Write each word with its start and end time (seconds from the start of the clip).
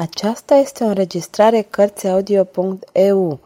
Aceasta 0.00 0.54
este 0.54 0.84
o 0.84 0.86
înregistrare 0.86 1.66
Cărțiaudio.eu. 1.70 3.38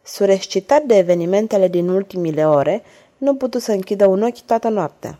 Surescitat 0.03 0.81
de 0.81 0.97
evenimentele 0.97 1.67
din 1.67 1.89
ultimile 1.89 2.47
ore, 2.47 2.83
nu 3.17 3.35
putu 3.35 3.59
să 3.59 3.71
închidă 3.71 4.07
un 4.07 4.23
ochi 4.23 4.41
toată 4.41 4.69
noaptea. 4.69 5.19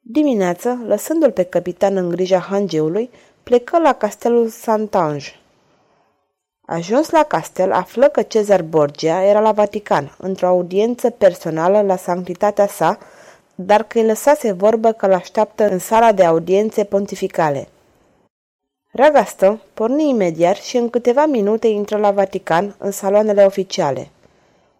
Dimineață, 0.00 0.84
lăsându-l 0.86 1.30
pe 1.30 1.42
capitan 1.42 1.96
în 1.96 2.08
grija 2.08 2.38
hangeului, 2.38 3.10
plecă 3.42 3.78
la 3.78 3.92
castelul 3.92 4.48
Santange. 4.48 5.32
Ajuns 6.66 7.10
la 7.10 7.22
castel, 7.22 7.72
află 7.72 8.08
că 8.08 8.22
Cezar 8.22 8.62
Borgia 8.62 9.24
era 9.24 9.40
la 9.40 9.52
Vatican, 9.52 10.16
într-o 10.18 10.46
audiență 10.46 11.10
personală 11.10 11.80
la 11.80 11.96
sanctitatea 11.96 12.66
sa, 12.66 12.98
dar 13.54 13.82
că 13.82 13.98
îi 13.98 14.06
lăsase 14.06 14.52
vorbă 14.52 14.92
că 14.92 15.06
l-așteaptă 15.06 15.68
în 15.68 15.78
sala 15.78 16.12
de 16.12 16.24
audiențe 16.24 16.84
pontificale. 16.84 17.68
Ragastă 18.96 19.60
porni 19.72 20.08
imediat 20.08 20.56
și 20.56 20.76
în 20.76 20.90
câteva 20.90 21.26
minute 21.26 21.66
intră 21.66 21.96
la 21.96 22.10
Vatican, 22.10 22.74
în 22.78 22.90
saloanele 22.90 23.44
oficiale. 23.44 24.08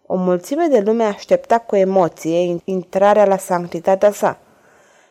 O 0.07 0.17
mulțime 0.17 0.67
de 0.67 0.81
lume 0.81 1.05
aștepta 1.05 1.59
cu 1.59 1.77
emoție 1.77 2.61
intrarea 2.65 3.25
la 3.25 3.37
sanctitatea 3.37 4.13
sa. 4.13 4.39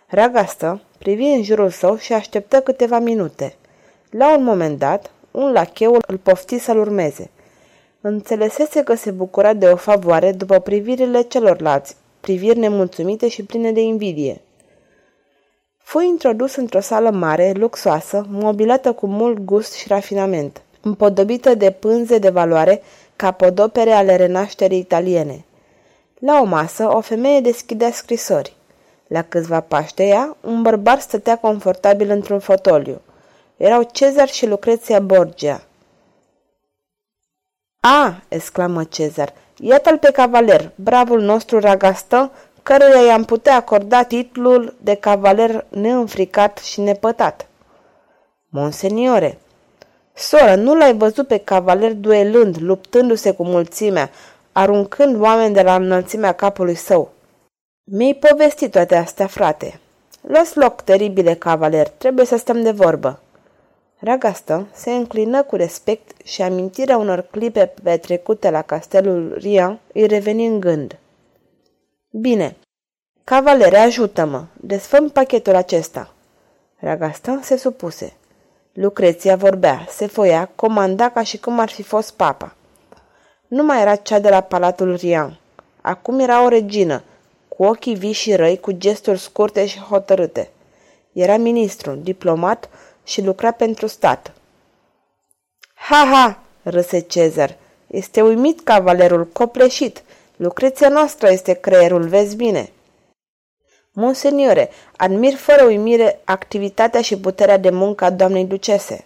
Ragastă 0.07 0.81
privi 0.97 1.23
în 1.23 1.43
jurul 1.43 1.69
său 1.69 1.97
și 1.97 2.13
așteptă 2.13 2.61
câteva 2.61 2.99
minute. 2.99 3.55
La 4.09 4.37
un 4.37 4.43
moment 4.43 4.79
dat, 4.79 5.11
un 5.31 5.51
lacheu 5.51 5.97
îl 6.07 6.17
pofti 6.17 6.57
să-l 6.57 6.77
urmeze. 6.77 7.29
Înțelesese 8.01 8.83
că 8.83 8.93
se 8.93 9.11
bucura 9.11 9.53
de 9.53 9.65
o 9.65 9.75
favoare 9.75 10.31
după 10.31 10.59
privirile 10.59 11.21
celorlalți, 11.21 11.95
priviri 12.19 12.59
nemulțumite 12.59 13.27
și 13.27 13.43
pline 13.43 13.71
de 13.71 13.81
invidie. 13.81 14.41
Fu 15.83 15.99
introdus 15.99 16.55
într-o 16.55 16.79
sală 16.79 17.09
mare, 17.09 17.51
luxoasă, 17.51 18.25
mobilată 18.29 18.93
cu 18.93 19.07
mult 19.07 19.37
gust 19.37 19.73
și 19.73 19.87
rafinament, 19.87 20.61
împodobită 20.81 21.53
de 21.53 21.71
pânze 21.71 22.17
de 22.17 22.29
valoare, 22.29 22.81
capodopere 23.15 23.91
ale 23.91 24.15
renașterii 24.15 24.79
italiene. 24.79 25.45
La 26.19 26.39
o 26.41 26.43
masă, 26.43 26.95
o 26.95 27.01
femeie 27.01 27.39
deschidea 27.39 27.91
scrisori. 27.91 28.55
La 29.07 29.21
câțiva 29.21 29.59
pași 29.59 29.93
de 29.93 30.03
ea, 30.03 30.37
un 30.41 30.61
bărbat 30.61 31.01
stătea 31.01 31.37
confortabil 31.37 32.09
într-un 32.09 32.39
fotoliu. 32.39 33.01
Erau 33.57 33.83
Cezar 33.91 34.27
și 34.27 34.47
Lucreția 34.47 34.99
Borgia. 34.99 35.61
A, 37.79 38.21
exclamă 38.27 38.83
Cezar, 38.83 39.33
iată-l 39.57 39.97
pe 39.97 40.11
cavaler, 40.11 40.71
bravul 40.75 41.21
nostru 41.21 41.59
ragastă, 41.59 42.31
căruia 42.63 43.05
i-am 43.05 43.23
putea 43.23 43.55
acorda 43.55 44.03
titlul 44.03 44.75
de 44.81 44.95
cavaler 44.95 45.65
neînfricat 45.69 46.57
și 46.57 46.81
nepătat. 46.81 47.47
Monseniore, 48.49 49.37
soră, 50.13 50.55
nu 50.55 50.75
l-ai 50.75 50.97
văzut 50.97 51.27
pe 51.27 51.37
cavaler 51.37 51.93
duelând, 51.93 52.55
luptându-se 52.59 53.31
cu 53.31 53.43
mulțimea, 53.43 54.09
aruncând 54.51 55.21
oameni 55.21 55.53
de 55.53 55.61
la 55.61 55.75
înălțimea 55.75 56.31
capului 56.31 56.75
său. 56.75 57.11
Mi-ai 57.83 58.13
povestit 58.13 58.71
toate 58.71 58.95
astea, 58.95 59.27
frate. 59.27 59.79
Los 60.27 60.53
loc, 60.53 60.81
teribile 60.81 61.33
cavaler, 61.33 61.87
trebuie 61.87 62.25
să 62.25 62.37
stăm 62.37 62.61
de 62.61 62.71
vorbă. 62.71 63.19
Ragastă 63.99 64.67
se 64.73 64.91
înclină 64.91 65.43
cu 65.43 65.55
respect 65.55 66.25
și 66.25 66.41
amintirea 66.41 66.97
unor 66.97 67.21
clipe 67.31 67.73
petrecute 67.83 68.49
la 68.49 68.61
castelul 68.61 69.37
Rian 69.37 69.79
îi 69.93 70.07
reveni 70.07 70.45
în 70.45 70.59
gând. 70.59 70.97
Bine. 72.15 72.55
Cavalere, 73.23 73.77
ajută-mă. 73.77 74.45
Desfăm 74.53 75.09
pachetul 75.09 75.55
acesta. 75.55 76.13
Ragastan 76.79 77.41
se 77.41 77.57
supuse. 77.57 78.13
Lucreția 78.73 79.35
vorbea, 79.35 79.85
se 79.89 80.05
foia, 80.07 80.49
comanda 80.55 81.09
ca 81.09 81.23
și 81.23 81.37
cum 81.37 81.59
ar 81.59 81.69
fi 81.69 81.83
fost 81.83 82.13
papa. 82.13 82.55
Nu 83.47 83.63
mai 83.63 83.81
era 83.81 83.95
cea 83.95 84.19
de 84.19 84.29
la 84.29 84.41
Palatul 84.41 84.95
Rian. 84.95 85.39
Acum 85.81 86.19
era 86.19 86.43
o 86.43 86.47
regină, 86.47 87.03
cu 87.47 87.63
ochii 87.63 87.95
vii 87.95 88.11
și 88.11 88.35
răi, 88.35 88.59
cu 88.59 88.71
gesturi 88.71 89.19
scurte 89.19 89.65
și 89.65 89.79
hotărâte. 89.79 90.51
Era 91.11 91.37
ministru, 91.37 91.91
diplomat 91.91 92.69
și 93.03 93.23
lucra 93.23 93.51
pentru 93.51 93.87
stat. 93.87 94.33
Ha, 95.73 96.05
ha, 96.11 96.43
râse 96.63 96.99
Cezar. 96.99 97.57
Este 97.87 98.21
uimit 98.21 98.61
cavalerul, 98.61 99.27
copleșit. 99.27 100.03
Lucreția 100.43 100.89
noastră 100.89 101.29
este 101.31 101.53
creierul, 101.53 102.07
vezi 102.07 102.35
bine. 102.35 102.71
Monseniore, 103.91 104.69
admir 104.97 105.35
fără 105.35 105.63
uimire 105.63 106.19
activitatea 106.23 107.01
și 107.01 107.17
puterea 107.17 107.57
de 107.57 107.69
muncă 107.69 108.05
a 108.05 108.09
doamnei 108.09 108.45
ducese. 108.45 109.05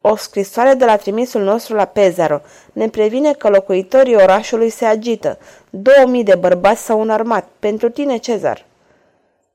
O 0.00 0.16
scrisoare 0.16 0.74
de 0.74 0.84
la 0.84 0.96
trimisul 0.96 1.42
nostru 1.42 1.74
la 1.74 1.84
Pezaro 1.84 2.40
ne 2.72 2.88
previne 2.88 3.32
că 3.32 3.48
locuitorii 3.48 4.14
orașului 4.14 4.70
se 4.70 4.84
agită. 4.84 5.38
Două 5.70 6.06
mii 6.06 6.24
de 6.24 6.34
bărbați 6.34 6.82
s-au 6.82 7.00
înarmat. 7.00 7.48
Pentru 7.58 7.90
tine, 7.90 8.16
Cezar. 8.16 8.64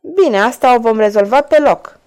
Bine, 0.02 0.42
asta 0.42 0.76
o 0.76 0.80
vom 0.80 0.98
rezolva 0.98 1.42
pe 1.42 1.60
loc. 1.60 2.00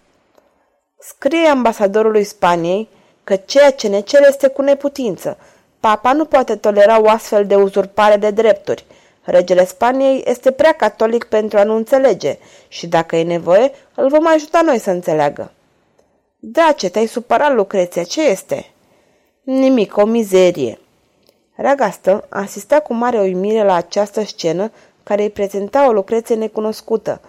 Scrie 0.99 1.49
ambasadorului 1.49 2.25
Spaniei 2.25 2.89
că 3.25 3.37
ceea 3.37 3.71
ce 3.71 3.89
ne 3.89 4.01
cere 4.01 4.27
este 4.29 4.49
cu 4.49 4.63
neputință– 4.63 5.37
Papa 5.87 6.13
nu 6.13 6.25
poate 6.25 6.57
tolera 6.57 7.01
o 7.01 7.09
astfel 7.09 7.47
de 7.47 7.57
uzurpare 7.57 8.17
de 8.17 8.31
drepturi. 8.31 8.85
Regele 9.23 9.65
Spaniei 9.65 10.23
este 10.27 10.51
prea 10.51 10.73
catolic 10.73 11.25
pentru 11.25 11.59
a 11.59 11.65
nu 11.65 11.75
înțelege 11.75 12.39
și, 12.69 12.87
dacă 12.87 13.17
e 13.17 13.23
nevoie, 13.23 13.73
îl 13.95 14.09
vom 14.09 14.27
ajuta 14.27 14.61
noi 14.63 14.79
să 14.79 14.91
înțeleagă. 14.91 15.53
Da, 16.39 16.73
ce 16.77 16.91
te-ai 16.91 17.07
supărat, 17.07 17.55
Lucreția, 17.55 18.03
ce 18.03 18.29
este? 18.29 18.71
Nimic, 19.43 19.97
o 19.97 20.05
mizerie. 20.05 20.79
Ragastă 21.57 22.27
asista 22.29 22.81
cu 22.81 22.95
mare 22.95 23.21
uimire 23.21 23.65
la 23.65 23.75
această 23.75 24.25
scenă 24.25 24.71
care 25.03 25.23
îi 25.23 25.31
prezenta 25.31 25.89
o 25.89 25.93
Lucreție 25.93 26.35
necunoscută. 26.35 27.21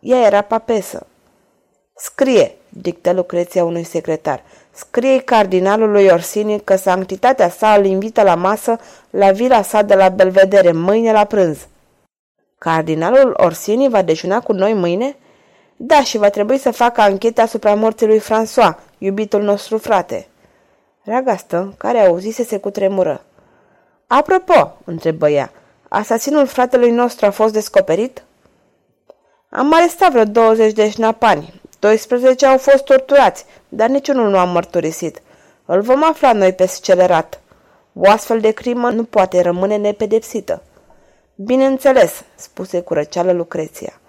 Ea 0.00 0.20
era 0.26 0.40
papesă. 0.40 1.06
Scrie, 1.96 2.54
dictă 2.68 3.12
Lucreția 3.12 3.64
unui 3.64 3.84
secretar. 3.84 4.42
Scrie 4.76 5.20
cardinalului 5.20 6.06
Orsini 6.06 6.60
că 6.60 6.76
sanctitatea 6.76 7.48
sa 7.48 7.74
îl 7.74 7.84
invită 7.84 8.22
la 8.22 8.34
masă 8.34 8.78
la 9.10 9.30
vila 9.30 9.62
sa 9.62 9.82
de 9.82 9.94
la 9.94 10.08
Belvedere, 10.08 10.72
mâine 10.72 11.12
la 11.12 11.24
prânz. 11.24 11.58
Cardinalul 12.58 13.34
Orsini 13.36 13.88
va 13.88 14.02
dejuna 14.02 14.40
cu 14.40 14.52
noi 14.52 14.72
mâine? 14.74 15.16
Da, 15.76 16.02
și 16.02 16.18
va 16.18 16.30
trebui 16.30 16.58
să 16.58 16.70
facă 16.70 17.00
anchete 17.00 17.40
asupra 17.40 17.74
morții 17.74 18.06
lui 18.06 18.20
François, 18.20 18.74
iubitul 18.98 19.42
nostru 19.42 19.78
frate. 19.78 20.28
Ragastă, 21.04 21.74
care 21.78 21.98
auzise, 21.98 22.44
se 22.44 22.58
cutremură. 22.58 23.24
Apropo, 24.06 24.76
întrebă 24.84 25.28
ea, 25.28 25.52
asasinul 25.88 26.46
fratelui 26.46 26.90
nostru 26.90 27.26
a 27.26 27.30
fost 27.30 27.52
descoperit? 27.52 28.24
Am 29.50 29.74
arestat 29.74 30.10
vreo 30.10 30.24
20 30.24 30.72
de 30.72 30.90
șnapani, 30.90 31.60
12 31.78 32.46
au 32.46 32.58
fost 32.58 32.84
torturați, 32.84 33.44
dar 33.68 33.88
niciunul 33.88 34.30
nu 34.30 34.38
a 34.38 34.44
mărturisit. 34.44 35.22
Îl 35.64 35.80
vom 35.80 36.04
afla 36.04 36.32
noi 36.32 36.52
pe 36.52 36.66
scelerat. 36.66 37.40
O 37.92 38.10
astfel 38.10 38.40
de 38.40 38.50
crimă 38.50 38.90
nu 38.90 39.04
poate 39.04 39.40
rămâne 39.40 39.76
nepedepsită. 39.76 40.62
Bineînțeles, 41.34 42.24
spuse 42.34 42.80
cu 42.80 42.94
răceală 42.94 43.32
Lucreția. 43.32 44.00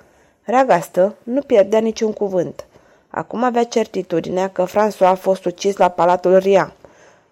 Reagastă 0.44 1.16
nu 1.24 1.42
pierdea 1.42 1.80
niciun 1.80 2.14
cuvânt. 2.14 2.66
Acum 3.10 3.44
avea 3.44 3.64
certitudinea 3.64 4.50
că 4.50 4.66
François 4.66 5.08
a 5.08 5.16
fost 5.16 5.46
ucis 5.46 5.78
la 5.78 5.90
Palatul 5.90 6.38
Ria. 6.38 6.74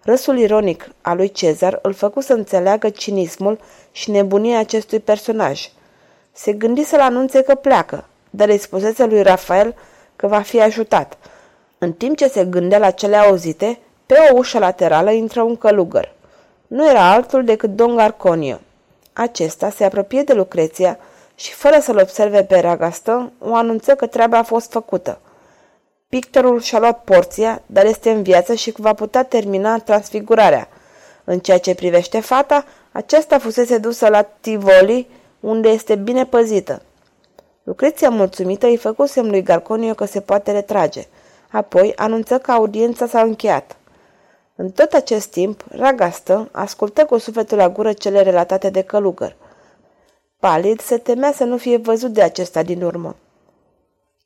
Râsul 0.02 0.38
ironic 0.38 0.88
al 1.00 1.16
lui 1.16 1.30
Cezar 1.30 1.78
îl 1.82 1.92
făcu 1.92 2.20
să 2.20 2.32
înțeleagă 2.32 2.88
cinismul 2.88 3.58
și 3.92 4.10
nebunia 4.10 4.58
acestui 4.58 5.00
personaj. 5.00 5.70
Se 6.32 6.52
gândi 6.52 6.84
să-l 6.84 7.00
anunțe 7.00 7.42
că 7.42 7.54
pleacă, 7.54 8.04
dar 8.30 8.48
îi 8.48 8.58
spusese 8.58 9.04
lui 9.04 9.22
Rafael 9.22 9.74
că 10.16 10.26
va 10.26 10.40
fi 10.40 10.60
ajutat. 10.60 11.18
În 11.78 11.92
timp 11.92 12.16
ce 12.16 12.28
se 12.28 12.44
gândea 12.44 12.78
la 12.78 12.90
cele 12.90 13.16
auzite, 13.16 13.78
pe 14.06 14.14
o 14.30 14.36
ușă 14.36 14.58
laterală 14.58 15.10
intră 15.10 15.42
un 15.42 15.56
călugăr. 15.56 16.12
Nu 16.66 16.88
era 16.88 17.12
altul 17.12 17.44
decât 17.44 17.70
Don 17.70 17.96
Garconio. 17.96 18.60
Acesta 19.12 19.70
se 19.70 19.84
apropie 19.84 20.22
de 20.22 20.32
Lucreția 20.32 20.98
și, 21.34 21.52
fără 21.52 21.78
să-l 21.80 21.98
observe 21.98 22.44
pe 22.44 22.60
Ragastă, 22.60 23.32
o 23.38 23.54
anunță 23.54 23.94
că 23.94 24.06
treaba 24.06 24.38
a 24.38 24.42
fost 24.42 24.70
făcută. 24.70 25.20
Pictorul 26.08 26.60
și-a 26.60 26.78
luat 26.78 27.04
porția, 27.04 27.62
dar 27.66 27.84
este 27.84 28.10
în 28.10 28.22
viață 28.22 28.54
și 28.54 28.74
va 28.76 28.92
putea 28.92 29.22
termina 29.22 29.78
transfigurarea. 29.78 30.68
În 31.24 31.38
ceea 31.38 31.58
ce 31.58 31.74
privește 31.74 32.20
fata, 32.20 32.64
aceasta 32.92 33.38
fusese 33.38 33.78
dusă 33.78 34.08
la 34.08 34.22
Tivoli, 34.22 35.08
unde 35.40 35.68
este 35.68 35.94
bine 35.94 36.26
păzită. 36.26 36.82
Lucreția 37.66 38.10
mulțumită 38.10 38.66
îi 38.66 38.76
făcu 38.76 39.06
semn 39.06 39.30
lui 39.30 39.42
Garconio 39.42 39.94
că 39.94 40.04
se 40.04 40.20
poate 40.20 40.52
retrage. 40.52 41.06
Apoi 41.50 41.92
anunță 41.96 42.38
că 42.38 42.50
audiența 42.50 43.06
s-a 43.06 43.20
încheiat. 43.20 43.76
În 44.56 44.70
tot 44.70 44.92
acest 44.92 45.30
timp, 45.30 45.64
Ragastă 45.68 46.48
ascultă 46.52 47.04
cu 47.04 47.18
sufletul 47.18 47.56
la 47.56 47.68
gură 47.68 47.92
cele 47.92 48.22
relatate 48.22 48.70
de 48.70 48.82
călugăr. 48.82 49.36
Palid 50.38 50.80
se 50.80 50.98
temea 50.98 51.32
să 51.32 51.44
nu 51.44 51.56
fie 51.56 51.76
văzut 51.76 52.12
de 52.12 52.22
acesta 52.22 52.62
din 52.62 52.82
urmă. 52.82 53.16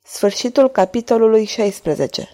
Sfârșitul 0.03 0.69
capitolului 0.69 1.45
16 1.45 2.29